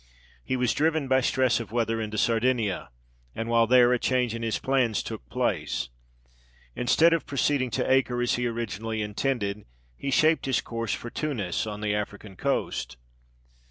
[0.43, 2.89] He was driven by stress of weather into Sardinia,
[3.35, 5.89] and while there, a change in his plans took place.
[6.75, 9.63] Instead of proceeding to Acre, as he originally intended,
[9.95, 12.97] he shaped his course for Tunis, on the African coast.